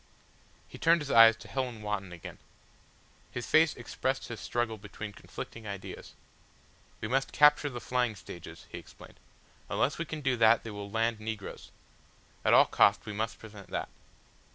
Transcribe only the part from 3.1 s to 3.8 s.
His face